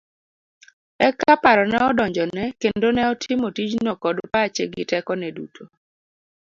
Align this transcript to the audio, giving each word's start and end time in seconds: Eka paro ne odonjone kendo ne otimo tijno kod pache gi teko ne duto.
Eka 1.07 1.31
paro 1.43 1.63
ne 1.71 1.77
odonjone 1.89 2.43
kendo 2.61 2.87
ne 2.95 3.03
otimo 3.11 3.47
tijno 3.55 3.91
kod 4.03 4.17
pache 4.33 4.63
gi 4.73 4.83
teko 4.91 5.13
ne 5.21 5.29
duto. 5.35 5.63